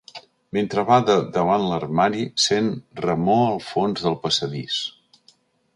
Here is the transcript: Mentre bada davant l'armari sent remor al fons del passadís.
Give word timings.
Mentre 0.57 0.83
bada 0.87 1.17
davant 1.35 1.65
l'armari 1.73 2.25
sent 2.47 2.73
remor 3.07 3.45
al 3.51 3.63
fons 3.69 4.07
del 4.07 4.21
passadís. 4.27 4.81